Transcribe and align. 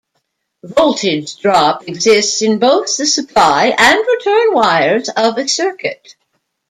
Voltage 0.63 1.35
drop 1.37 1.87
exists 1.87 2.41
in 2.41 2.57
both 2.57 2.97
the 2.97 3.05
supply 3.05 3.65
and 3.67 3.99
return 3.99 4.47
wires 4.51 5.09
of 5.15 5.37
a 5.37 5.47
circuit. 5.47 6.15